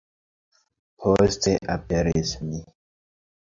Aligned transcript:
Poste 1.03 1.53
aperis 1.75 2.35
mi. 2.49 2.65